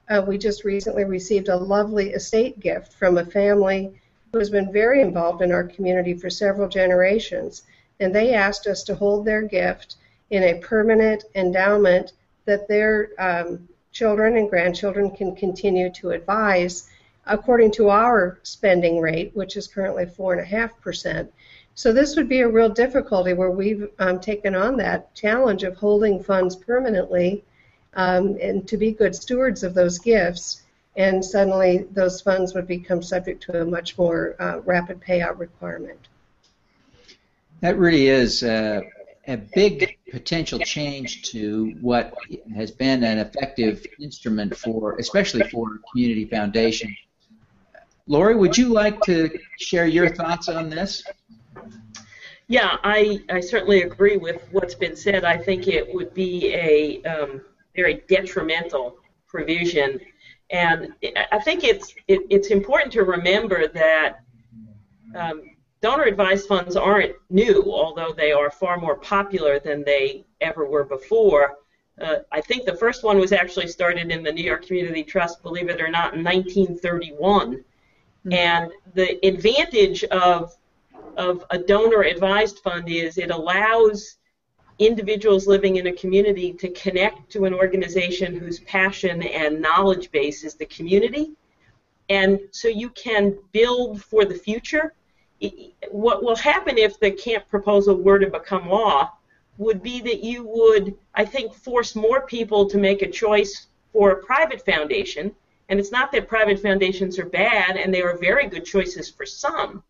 uh, 0.09 0.23
we 0.27 0.37
just 0.37 0.65
recently 0.65 1.05
received 1.05 1.49
a 1.49 1.57
lovely 1.57 2.11
estate 2.11 2.61
gift 2.61 2.93
from 2.93 3.17
a 3.17 3.25
family 3.25 3.99
who 4.33 4.39
has 4.39 4.51
been 4.51 4.73
very 4.73 5.01
involved 5.01 5.43
in 5.43 5.53
our 5.53 5.65
community 5.65 6.15
for 6.15 6.29
several 6.29 6.69
generations. 6.69 7.63
And 8.01 8.15
they 8.15 8.35
asked 8.35 8.67
us 8.67 8.83
to 8.85 8.95
hold 8.95 9.25
their 9.25 9.43
gift 9.43 9.97
in 10.31 10.43
a 10.43 10.61
permanent 10.61 11.25
endowment 11.35 12.13
that 12.45 12.69
their 12.69 13.11
um, 13.19 13.69
children 13.93 14.37
and 14.37 14.51
grandchildren 14.51 15.11
can 15.11 15.35
continue 15.35 15.91
to 15.91 16.11
advise 16.11 16.89
according 17.27 17.71
to 17.71 17.89
our 17.89 18.39
spending 18.43 19.01
rate, 19.01 19.31
which 19.35 19.57
is 19.57 19.67
currently 19.67 20.05
4.5%. 20.05 21.29
So 21.75 21.93
this 21.93 22.17
would 22.17 22.29
be 22.29 22.41
a 22.41 22.49
real 22.49 22.69
difficulty 22.69 23.33
where 23.33 23.51
we've 23.51 23.89
um, 23.99 24.21
taken 24.21 24.55
on 24.55 24.77
that 24.77 25.15
challenge 25.15 25.63
of 25.63 25.77
holding 25.77 26.23
funds 26.23 26.55
permanently 26.55 27.45
um, 27.97 28.37
and 28.41 28.67
to 28.69 28.77
be 28.77 28.93
good 28.93 29.15
stewards 29.15 29.63
of 29.63 29.75
those 29.75 29.99
gifts. 29.99 30.63
And 30.97 31.25
suddenly 31.25 31.87
those 31.91 32.21
funds 32.21 32.55
would 32.55 32.69
become 32.69 33.03
subject 33.03 33.43
to 33.45 33.63
a 33.63 33.65
much 33.65 33.99
more 33.99 34.37
uh, 34.39 34.61
rapid 34.61 35.01
payout 35.01 35.39
requirement. 35.39 36.09
That 37.61 37.77
really 37.79 38.09
is 38.09 38.43
uh, 38.43 38.83
a 39.27 39.37
big 39.37 39.97
potential 40.11 40.59
change 40.61 41.23
to 41.23 41.75
what 41.81 42.15
has 42.55 42.71
been 42.71 43.03
an 43.03 43.19
effective 43.19 43.85
instrument 44.01 44.57
for, 44.57 44.97
especially 44.99 45.49
for 45.49 45.81
community 45.91 46.27
foundation. 46.27 46.95
Lorie, 48.07 48.37
would 48.37 48.57
you 48.57 48.69
like 48.69 49.01
to 49.03 49.31
share 49.59 49.87
your 49.87 50.09
thoughts 50.09 50.49
on 50.49 50.69
this? 50.69 51.03
Yeah, 52.49 52.77
I, 52.85 53.21
I 53.31 53.41
certainly 53.41 53.83
agree 53.83 54.19
with 54.19 54.47
what's 54.51 54.75
been 54.75 54.95
said. 54.95 55.25
I 55.25 55.39
think 55.39 55.67
it 55.67 55.93
would 55.95 56.13
be 56.13 56.53
a 56.53 57.03
um, 57.05 57.41
very 57.75 58.03
detrimental 58.09 58.97
provision, 59.27 60.01
and 60.51 60.93
I 61.33 61.39
think 61.41 61.65
it's 61.65 61.95
it, 62.09 62.21
it's 62.31 62.49
important 62.49 62.93
to 62.93 63.03
remember 63.03 63.69
that 63.69 64.21
um, 65.15 65.43
donor 65.81 66.05
advised 66.05 66.49
funds 66.49 66.77
aren't 66.77 67.15
new, 67.31 67.65
although 67.67 68.13
they 68.13 68.33
are 68.33 68.51
far 68.51 68.79
more 68.79 68.97
popular 68.97 69.59
than 69.59 69.85
they 69.85 70.25
ever 70.41 70.67
were 70.67 70.85
before. 70.85 71.59
Uh, 72.01 72.17
I 72.33 72.41
think 72.41 72.65
the 72.65 72.77
first 72.77 73.05
one 73.05 73.19
was 73.19 73.33
actually 73.33 73.69
started 73.69 74.11
in 74.11 74.23
the 74.23 74.33
New 74.33 74.43
York 74.43 74.67
Community 74.67 75.05
Trust, 75.05 75.43
believe 75.43 75.69
it 75.69 75.81
or 75.81 75.89
not, 75.89 76.15
in 76.15 76.25
1931. 76.25 77.57
Mm-hmm. 77.57 78.33
And 78.33 78.73
the 78.95 79.25
advantage 79.27 80.05
of 80.05 80.57
of 81.17 81.45
a 81.51 81.59
donor 81.59 82.03
advised 82.03 82.59
fund 82.59 82.89
is 82.89 83.19
it 83.19 83.31
allows 83.31 84.17
individuals 84.79 85.47
living 85.47 85.77
in 85.77 85.87
a 85.87 85.93
community 85.93 86.53
to 86.53 86.69
connect 86.71 87.31
to 87.31 87.45
an 87.45 87.55
organization 87.55 88.37
whose 88.37 88.61
passion 88.61 89.23
and 89.23 89.61
knowledge 89.61 90.11
base 90.11 90.45
is 90.45 90.55
the 90.55 90.67
community. 90.67 91.33
And 92.09 92.41
so 92.51 92.69
you 92.69 92.91
can 92.91 93.39
build 93.53 94.03
for 94.03 94.25
the 94.25 94.35
future 94.35 94.95
what 95.91 96.23
will 96.23 96.37
happen 96.37 96.79
if 96.79 96.99
the 96.99 97.11
camp 97.11 97.49
proposal 97.49 97.97
were 97.97 98.19
to 98.19 98.29
become 98.29 98.69
law 98.69 99.11
would 99.59 99.83
be 99.83 100.01
that 100.01 100.25
you 100.25 100.45
would, 100.45 100.97
I 101.15 101.25
think, 101.25 101.55
force 101.55 101.95
more 101.95 102.27
people 102.27 102.69
to 102.69 102.79
make 102.79 103.03
a 103.03 103.11
choice 103.11 103.67
for 103.93 104.11
a 104.11 104.25
private 104.25 104.65
foundation. 104.65 105.35
And 105.69 105.79
it's 105.79 105.93
not 105.93 106.11
that 106.13 106.29
private 106.29 106.61
foundations 106.61 107.19
are 107.19 107.27
bad, 107.27 107.77
and 107.77 107.93
they 107.93 108.03
are 108.03 108.17
very 108.19 108.49
good 108.49 108.65
choices 108.65 109.09
for 109.09 109.25
some. 109.25 109.83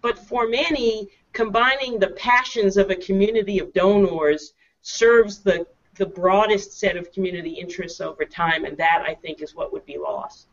But 0.00 0.18
for 0.18 0.48
many, 0.48 1.08
combining 1.32 1.98
the 1.98 2.08
passions 2.08 2.76
of 2.76 2.90
a 2.90 2.96
community 2.96 3.58
of 3.58 3.72
donors 3.72 4.54
serves 4.82 5.38
the, 5.38 5.66
the 5.96 6.06
broadest 6.06 6.78
set 6.78 6.96
of 6.96 7.12
community 7.12 7.50
interests 7.50 8.00
over 8.00 8.24
time, 8.24 8.64
and 8.64 8.76
that, 8.78 9.04
I 9.06 9.14
think, 9.14 9.42
is 9.42 9.54
what 9.54 9.72
would 9.72 9.86
be 9.86 9.98
lost. 9.98 10.46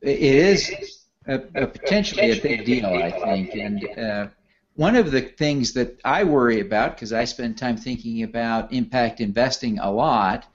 It 0.00 0.18
is 0.18 1.06
a, 1.26 1.40
a 1.54 1.66
potentially 1.66 2.30
a 2.32 2.40
big 2.40 2.64
deal, 2.64 2.86
I 2.86 3.10
think. 3.10 3.54
And 3.54 3.98
uh, 3.98 4.28
one 4.76 4.96
of 4.96 5.10
the 5.10 5.20
things 5.20 5.72
that 5.72 6.00
I 6.04 6.24
worry 6.24 6.60
about, 6.60 6.94
because 6.94 7.12
I 7.12 7.24
spend 7.24 7.58
time 7.58 7.76
thinking 7.76 8.22
about 8.22 8.72
impact 8.72 9.20
investing 9.20 9.78
a 9.78 9.90
lot, 9.90 10.46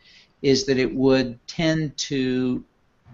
is 0.41 0.65
that 0.65 0.77
it 0.77 0.93
would 0.93 1.45
tend 1.47 1.95
to 1.97 2.63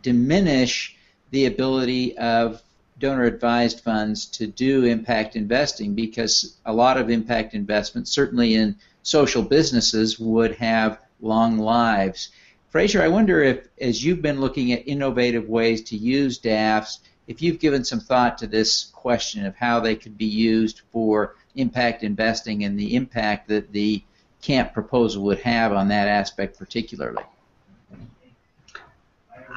diminish 0.02 0.96
the 1.32 1.46
ability 1.46 2.18
of 2.18 2.62
donor 3.00 3.24
advised 3.24 3.80
funds 3.80 4.26
to 4.26 4.46
do 4.46 4.86
impact 4.86 5.36
investing 5.36 5.96
because 5.96 6.58
a 6.66 6.74
lot 6.74 6.98
of 6.98 7.10
impact 7.10 7.54
investments, 7.54 8.12
certainly 8.12 8.56
in 8.56 8.76
social 9.04 9.42
businesses, 9.42 10.20
would 10.20 10.56
have 10.56 11.00
long 11.22 11.58
lives. 11.58 12.30
Fraser, 12.70 13.02
I 13.02 13.08
wonder 13.08 13.42
if, 13.42 13.68
as 13.82 14.04
you've 14.04 14.22
been 14.22 14.42
looking 14.42 14.72
at 14.74 14.88
innovative 14.88 15.48
ways 15.48 15.82
to 15.84 15.98
use 15.98 16.38
DAFs, 16.38 17.00
if 17.28 17.42
you've 17.42 17.60
given 17.60 17.84
some 17.84 18.00
thought 18.00 18.38
to 18.40 18.48
this 18.48 18.86
question 18.86 19.46
of 19.46 19.56
how 19.56 19.80
they 19.80 19.96
could 19.96 20.18
be 20.18 20.26
used 20.26 20.82
for 20.92 21.36
impact 21.56 22.04
investing 22.04 22.64
and 22.64 22.78
the 22.78 22.96
impact 22.96 23.48
that 23.48 23.72
the 23.72 24.04
CAMP 24.42 24.74
proposal 24.74 25.24
would 25.24 25.40
have 25.40 25.74
on 25.74 25.88
that 25.90 26.08
aspect 26.08 26.58
particularly. 26.58 27.24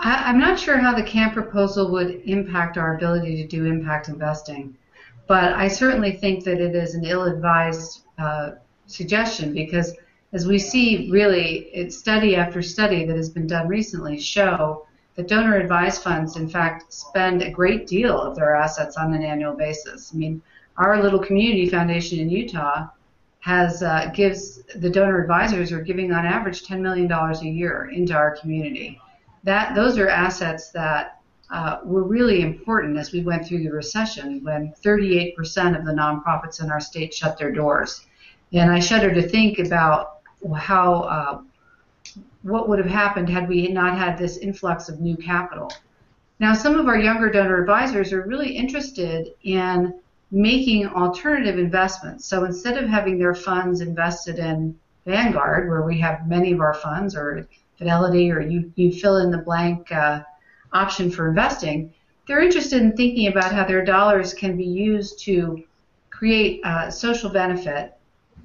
I, 0.05 0.31
am 0.31 0.39
not 0.39 0.59
sure 0.59 0.79
how 0.79 0.93
the 0.93 1.03
Kemp 1.03 1.33
proposal 1.33 1.93
would 1.93 2.23
impact 2.25 2.77
our 2.77 2.97
ability 2.97 3.37
to 3.37 3.47
do 3.47 3.67
impact 3.67 4.09
investing, 4.09 4.77
but 5.29 5.53
I 5.53 5.69
certainly 5.69 6.11
think 6.11 6.43
that 6.43 6.61
it 6.61 6.75
is 6.75 6.97
an 6.97 7.05
ill-advised 7.05 8.01
uh, 8.19 8.51
suggestion 8.87 9.55
because 9.55 9.95
as 10.33 10.45
we 10.45 10.59
see 10.59 11.09
really 11.13 11.89
study 11.91 12.35
after 12.35 12.63
study 12.63 13.05
that 13.05 13.15
has 13.15 13.31
been 13.31 13.47
done 13.47 13.69
recently 13.69 14.19
show 14.19 14.87
that 15.15 15.29
donor 15.29 15.57
advised 15.57 16.03
funds, 16.03 16.37
in 16.37 16.49
fact, 16.49 16.93
spend 16.93 17.43
a 17.43 17.51
great 17.51 17.87
deal 17.87 18.21
of 18.21 18.35
their 18.35 18.57
assets 18.57 18.97
on 18.97 19.15
an 19.15 19.23
annual 19.23 19.55
basis. 19.55 20.11
I 20.13 20.17
mean, 20.17 20.43
our 20.79 21.01
little 21.01 21.21
community 21.21 21.69
foundation 21.69 22.19
in 22.19 22.29
Utah 22.29 22.89
has 23.41 23.85
uh, 23.85 24.11
gives 24.15 24.63
the 24.77 24.91
donor 24.91 25.21
advisors 25.21 25.71
are 25.71 25.83
giving 25.83 26.13
on 26.13 26.27
average 26.27 26.65
$10 26.65 26.81
million 26.81 27.13
a 27.13 27.45
year 27.45 27.91
into 27.93 28.15
our 28.15 28.37
community. 28.37 28.99
That 29.45 29.75
those 29.75 29.99
are 29.99 30.09
assets 30.09 30.71
that 30.71 31.21
uh, 31.51 31.81
were 31.85 32.05
really 32.05 32.41
important 32.41 32.97
as 32.97 33.13
we 33.13 33.23
went 33.23 33.47
through 33.47 33.63
the 33.63 33.71
recession 33.71 34.43
when 34.43 34.73
38% 34.83 35.35
of 35.79 35.85
the 35.85 35.93
nonprofits 35.93 36.63
in 36.63 36.71
our 36.71 36.81
state 36.81 37.13
shut 37.13 37.37
their 37.37 37.53
doors. 37.53 38.07
And 38.53 38.71
I 38.71 38.81
shudder 38.81 39.13
to 39.13 39.23
think 39.29 39.59
about 39.59 40.21
how 40.57 41.03
uh, 41.03 41.41
what 42.43 42.69
would 42.69 42.79
have 42.79 42.89
happened 42.89 43.29
had 43.29 43.49
we 43.49 43.69
not 43.69 43.99
had 43.99 44.19
this 44.19 44.39
influx 44.39 44.89
of 44.89 45.01
new 45.01 45.17
capital. 45.17 45.73
Now, 46.41 46.55
some 46.55 46.79
of 46.79 46.89
our 46.89 46.99
younger 46.99 47.31
donor 47.31 47.61
advisors 47.61 48.13
are 48.13 48.23
really 48.23 48.57
interested 48.57 49.29
in 49.43 50.01
making 50.31 50.89
alternative 50.89 51.59
investments. 51.59 52.25
So 52.25 52.45
instead 52.45 52.83
of 52.83 52.89
having 52.89 53.19
their 53.19 53.35
funds 53.35 53.81
invested 53.81 54.39
in 54.39 54.77
Vanguard, 55.05 55.69
where 55.69 55.83
we 55.83 56.01
have 56.01 56.27
many 56.27 56.53
of 56.53 56.61
our 56.61 56.75
funds, 56.75 57.15
or 57.15 57.47
Fidelity, 57.83 58.31
or 58.31 58.41
you, 58.41 58.73
you 58.77 58.93
fill 58.93 59.17
in 59.19 59.31
the 59.33 59.39
blank 59.39 59.91
uh, 59.91 60.23
option 60.73 61.11
for 61.11 61.29
investing, 61.29 61.93
they're 62.27 62.41
interested 62.41 62.81
in 62.81 62.97
thinking 62.97 63.27
about 63.27 63.53
how 63.53 63.65
their 63.65 63.85
dollars 63.85 64.33
can 64.33 64.57
be 64.57 64.65
used 64.65 65.19
to 65.25 65.65
create 66.11 66.61
uh, 66.65 66.91
social 66.91 67.29
benefit 67.29 67.95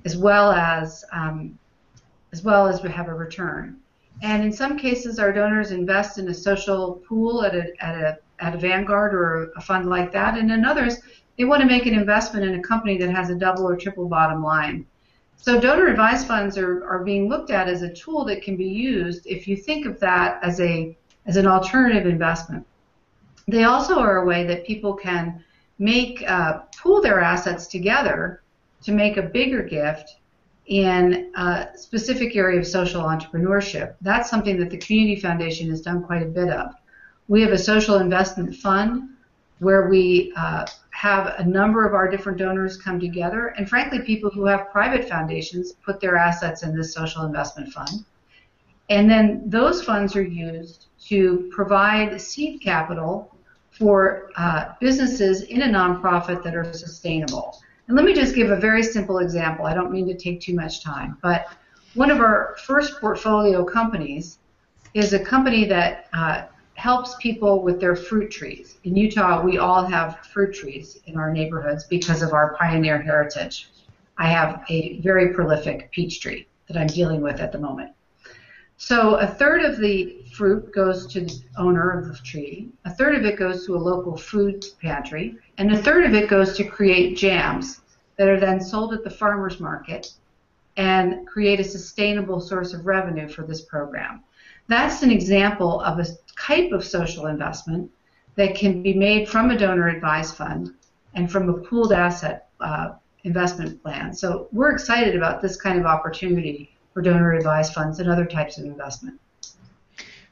as 0.05 0.17
well 0.17 0.51
as 0.51 1.05
um, 1.11 1.57
as 2.33 2.43
well 2.43 2.67
as 2.67 2.81
have 2.81 3.07
a 3.07 3.13
return. 3.13 3.77
And 4.21 4.43
in 4.43 4.51
some 4.51 4.77
cases, 4.77 5.19
our 5.19 5.31
donors 5.31 5.71
invest 5.71 6.17
in 6.17 6.27
a 6.27 6.33
social 6.33 7.03
pool 7.07 7.43
at 7.43 7.53
a, 7.55 7.65
at 7.79 7.95
a, 7.95 8.17
at 8.39 8.55
a 8.55 8.57
Vanguard 8.57 9.13
or 9.13 9.51
a 9.55 9.61
fund 9.61 9.87
like 9.89 10.11
that, 10.13 10.37
and 10.37 10.51
in 10.51 10.65
others, 10.65 10.97
they 11.37 11.45
want 11.45 11.61
to 11.61 11.67
make 11.67 11.85
an 11.85 11.93
investment 11.93 12.43
in 12.45 12.59
a 12.59 12.63
company 12.63 12.97
that 12.97 13.11
has 13.11 13.29
a 13.29 13.35
double 13.35 13.69
or 13.69 13.77
triple 13.77 14.07
bottom 14.07 14.43
line. 14.43 14.85
So 15.37 15.59
donor 15.59 15.87
advised 15.87 16.27
funds 16.27 16.57
are, 16.57 16.85
are 16.85 17.03
being 17.03 17.29
looked 17.29 17.51
at 17.51 17.69
as 17.69 17.81
a 17.81 17.93
tool 17.93 18.25
that 18.25 18.41
can 18.41 18.57
be 18.57 18.67
used 18.67 19.25
if 19.25 19.47
you 19.47 19.55
think 19.55 19.85
of 19.85 19.99
that 19.99 20.39
as 20.43 20.59
a 20.59 20.97
as 21.25 21.37
an 21.37 21.45
alternative 21.45 22.05
investment. 22.05 22.65
They 23.47 23.63
also 23.63 23.99
are 23.99 24.23
a 24.23 24.25
way 24.25 24.45
that 24.45 24.65
people 24.65 24.93
can 24.93 25.43
make 25.77 26.23
uh, 26.27 26.59
pool 26.77 27.01
their 27.01 27.19
assets 27.19 27.67
together 27.67 28.41
to 28.83 28.91
make 28.91 29.17
a 29.17 29.21
bigger 29.21 29.61
gift 29.63 30.15
in 30.67 31.31
a 31.35 31.69
specific 31.75 32.35
area 32.35 32.59
of 32.59 32.67
social 32.67 33.03
entrepreneurship. 33.03 33.95
That's 34.01 34.29
something 34.29 34.57
that 34.59 34.69
the 34.69 34.77
Community 34.77 35.19
Foundation 35.19 35.69
has 35.69 35.81
done 35.81 36.03
quite 36.03 36.23
a 36.23 36.25
bit 36.25 36.49
of. 36.49 36.73
We 37.27 37.41
have 37.41 37.51
a 37.51 37.57
social 37.57 37.99
investment 37.99 38.55
fund 38.55 39.09
where 39.59 39.87
we 39.89 40.33
uh, 40.35 40.65
have 40.91 41.35
a 41.37 41.43
number 41.45 41.85
of 41.85 41.93
our 41.93 42.09
different 42.09 42.37
donors 42.37 42.77
come 42.77 42.99
together, 42.99 43.47
and 43.57 43.69
frankly, 43.69 43.99
people 43.99 44.29
who 44.29 44.45
have 44.45 44.69
private 44.71 45.07
foundations 45.07 45.73
put 45.73 45.99
their 45.99 46.17
assets 46.17 46.63
in 46.63 46.75
this 46.75 46.93
social 46.93 47.23
investment 47.23 47.71
fund. 47.71 48.05
And 48.89 49.09
then 49.09 49.43
those 49.45 49.83
funds 49.83 50.15
are 50.15 50.23
used 50.23 50.87
to 51.07 51.49
provide 51.51 52.19
seed 52.19 52.61
capital 52.61 53.35
for 53.71 54.31
uh, 54.37 54.73
businesses 54.79 55.43
in 55.43 55.61
a 55.63 55.67
nonprofit 55.67 56.43
that 56.43 56.55
are 56.55 56.73
sustainable. 56.73 57.61
And 57.87 57.95
let 57.95 58.05
me 58.05 58.13
just 58.13 58.33
give 58.33 58.49
a 58.49 58.55
very 58.55 58.83
simple 58.83 59.19
example. 59.19 59.65
I 59.65 59.73
don't 59.73 59.91
mean 59.91 60.07
to 60.07 60.15
take 60.15 60.41
too 60.41 60.55
much 60.55 60.83
time, 60.83 61.17
but 61.21 61.47
one 61.93 62.11
of 62.11 62.19
our 62.19 62.55
first 62.65 62.99
portfolio 62.99 63.63
companies 63.63 64.39
is 64.93 65.13
a 65.13 65.19
company 65.19 65.65
that 65.65 66.07
uh, 66.13 66.43
helps 66.77 67.15
people 67.15 67.63
with 67.63 67.81
their 67.81 67.95
fruit 67.95 68.29
trees. 68.29 68.77
In 68.83 68.95
Utah, 68.95 69.41
we 69.43 69.57
all 69.57 69.83
have 69.83 70.19
fruit 70.27 70.53
trees 70.53 70.99
in 71.07 71.17
our 71.17 71.33
neighborhoods 71.33 71.85
because 71.85 72.21
of 72.21 72.33
our 72.33 72.55
pioneer 72.55 73.01
heritage. 73.01 73.69
I 74.19 74.27
have 74.27 74.63
a 74.69 74.99
very 75.01 75.33
prolific 75.33 75.91
peach 75.91 76.21
tree 76.21 76.47
that 76.67 76.77
I'm 76.77 76.85
dealing 76.85 77.21
with 77.21 77.39
at 77.39 77.51
the 77.51 77.57
moment. 77.57 77.93
So 78.77 79.15
a 79.15 79.25
third 79.25 79.65
of 79.65 79.79
the 79.79 80.23
fruit 80.31 80.71
goes 80.71 81.07
to 81.07 81.21
the 81.21 81.41
owner 81.57 81.97
of 81.97 82.09
the 82.09 82.17
tree, 82.23 82.69
a 82.85 82.93
third 82.93 83.15
of 83.15 83.25
it 83.25 83.39
goes 83.39 83.65
to 83.65 83.75
a 83.75 83.77
local 83.77 84.15
food 84.15 84.63
pantry, 84.79 85.35
and 85.57 85.73
a 85.73 85.81
third 85.81 86.05
of 86.05 86.13
it 86.13 86.29
goes 86.29 86.55
to 86.57 86.63
create 86.63 87.17
jams 87.17 87.81
that 88.17 88.27
are 88.27 88.39
then 88.39 88.61
sold 88.61 88.93
at 88.93 89.03
the 89.03 89.09
farmer's 89.09 89.59
market 89.59 90.13
and 90.77 91.27
create 91.27 91.59
a 91.59 91.63
sustainable 91.63 92.39
source 92.39 92.75
of 92.75 92.85
revenue 92.85 93.27
for 93.27 93.41
this 93.41 93.61
program. 93.61 94.23
That's 94.67 95.03
an 95.03 95.11
example 95.11 95.81
of 95.81 95.99
a 95.99 96.05
type 96.39 96.71
of 96.71 96.85
social 96.85 97.27
investment 97.27 97.91
that 98.35 98.55
can 98.55 98.83
be 98.83 98.93
made 98.93 99.27
from 99.27 99.49
a 99.49 99.57
donor 99.57 99.87
advised 99.87 100.35
fund 100.35 100.73
and 101.13 101.31
from 101.31 101.49
a 101.49 101.53
pooled 101.53 101.93
asset 101.93 102.49
uh, 102.59 102.93
investment 103.23 103.81
plan. 103.81 104.13
So 104.13 104.47
we're 104.51 104.71
excited 104.71 105.15
about 105.15 105.41
this 105.41 105.57
kind 105.57 105.79
of 105.79 105.85
opportunity 105.85 106.71
for 106.93 107.01
donor 107.01 107.33
advised 107.33 107.73
funds 107.73 107.99
and 107.99 108.09
other 108.09 108.25
types 108.25 108.57
of 108.57 108.65
investment. 108.65 109.19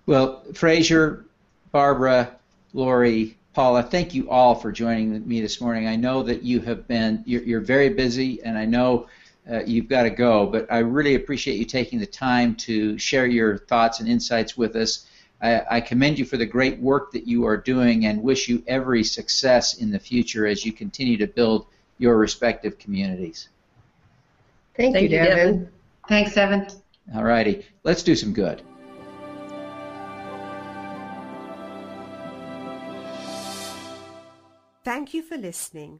Well, 0.06 0.44
Fraser, 0.54 1.26
Barbara, 1.72 2.36
Lorie, 2.74 3.38
Paula, 3.54 3.84
thank 3.84 4.14
you 4.14 4.30
all 4.30 4.54
for 4.54 4.72
joining 4.72 5.28
me 5.28 5.42
this 5.42 5.62
morning. 5.62 5.88
I 5.88 5.96
know 5.96 6.22
that 6.24 6.44
you 6.44 6.60
have 6.62 6.88
been, 6.88 7.24
you're, 7.26 7.42
you're 7.42 7.62
very 7.62 7.90
busy, 7.90 8.44
and 8.44 8.58
I 8.58 8.66
know 8.66 9.08
uh, 9.52 9.62
you've 9.66 9.88
got 9.88 10.04
to 10.04 10.10
go, 10.10 10.48
but 10.48 10.66
I 10.72 10.80
really 10.80 11.16
appreciate 11.16 11.58
you 11.58 11.66
taking 11.66 12.00
the 12.00 12.06
time 12.06 12.56
to 12.56 12.98
share 12.98 13.28
your 13.28 13.58
thoughts 13.58 14.00
and 14.00 14.10
insights 14.10 14.58
with 14.58 14.76
us. 14.76 15.08
I, 15.42 15.62
I, 15.70 15.82
commend 15.82 16.18
you 16.18 16.26
for 16.26 16.38
the 16.38 16.46
great 16.46 16.80
work 16.80 17.12
that 17.12 17.28
you 17.28 17.46
are 17.46 17.58
doing 17.58 18.06
and 18.06 18.24
wish 18.24 18.48
you 18.48 18.64
every 18.68 19.04
success 19.04 19.76
in 19.76 19.92
the 19.92 20.00
future 20.00 20.48
as 20.48 20.66
you 20.66 20.72
continue 20.72 21.18
to 21.18 21.28
build 21.28 21.68
your 22.00 22.18
respective 22.18 22.80
communities. 22.80 23.50
Thank, 24.76 24.94
Thank 24.94 25.04
you, 25.04 25.18
Devin. 25.18 25.36
Devin. 25.36 25.70
Thanks, 26.08 26.34
Devin. 26.34 26.68
All 27.14 27.24
righty. 27.24 27.66
Let's 27.84 28.02
do 28.02 28.16
some 28.16 28.34
good. 28.34 28.62
Thank 34.84 35.14
you 35.14 35.22
for 35.22 35.38
listening. 35.38 36.00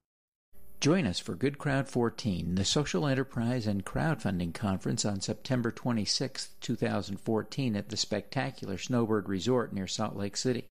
Join 0.81 1.05
us 1.05 1.19
for 1.19 1.35
Good 1.35 1.59
Crowd 1.59 1.87
14, 1.87 2.55
the 2.55 2.65
social 2.65 3.05
enterprise 3.05 3.67
and 3.67 3.85
crowdfunding 3.85 4.51
conference 4.51 5.05
on 5.05 5.21
September 5.21 5.69
26, 5.69 6.55
2014 6.59 7.75
at 7.75 7.89
the 7.89 7.95
spectacular 7.95 8.79
Snowbird 8.79 9.29
Resort 9.29 9.73
near 9.73 9.85
Salt 9.85 10.15
Lake 10.15 10.35
City. 10.35 10.65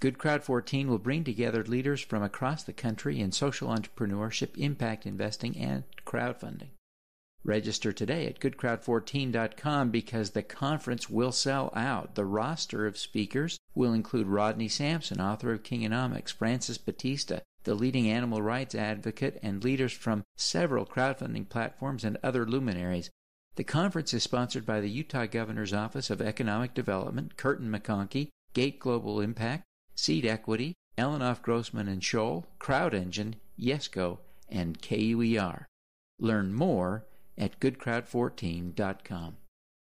Good 0.00 0.16
Crowd 0.16 0.42
14 0.42 0.88
will 0.88 0.96
bring 0.96 1.24
together 1.24 1.62
leaders 1.62 2.00
from 2.00 2.22
across 2.22 2.62
the 2.62 2.72
country 2.72 3.20
in 3.20 3.32
social 3.32 3.68
entrepreneurship, 3.68 4.56
impact 4.56 5.04
investing, 5.04 5.54
and 5.58 5.84
crowdfunding. 6.06 6.70
Register 7.44 7.92
today 7.92 8.24
at 8.28 8.40
goodcrowd14.com 8.40 9.90
because 9.90 10.30
the 10.30 10.42
conference 10.42 11.10
will 11.10 11.32
sell 11.32 11.70
out. 11.76 12.14
The 12.14 12.24
roster 12.24 12.86
of 12.86 12.96
speakers 12.96 13.58
will 13.74 13.92
include 13.92 14.26
Rodney 14.26 14.68
Sampson, 14.68 15.20
author 15.20 15.52
of 15.52 15.64
Kingonomics, 15.64 16.32
Francis 16.32 16.78
Battista, 16.78 17.42
the 17.64 17.74
leading 17.74 18.08
animal 18.08 18.42
rights 18.42 18.74
advocate, 18.74 19.38
and 19.42 19.62
leaders 19.62 19.92
from 19.92 20.24
several 20.36 20.86
crowdfunding 20.86 21.48
platforms 21.48 22.04
and 22.04 22.16
other 22.22 22.46
luminaries. 22.46 23.10
The 23.56 23.64
conference 23.64 24.14
is 24.14 24.22
sponsored 24.22 24.64
by 24.64 24.80
the 24.80 24.90
Utah 24.90 25.26
Governor's 25.26 25.72
Office 25.72 26.08
of 26.10 26.22
Economic 26.22 26.72
Development, 26.72 27.36
Kirton 27.36 27.70
McConkie, 27.70 28.28
Gate 28.54 28.78
Global 28.78 29.20
Impact, 29.20 29.64
Seed 29.94 30.24
Equity, 30.24 30.74
Ellenoff 30.96 31.42
Grossman 31.42 31.88
and 31.88 32.02
Schole, 32.02 32.46
Crowd 32.58 32.94
Engine, 32.94 33.36
Yesco, 33.58 34.18
and 34.48 34.80
KUER. 34.80 35.66
Learn 36.18 36.52
more 36.52 37.06
at 37.36 37.60
goodcrowd14.com. 37.60 39.36